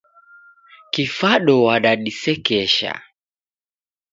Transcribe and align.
Kifado 0.91 1.53
wadadisekesha. 1.65 2.93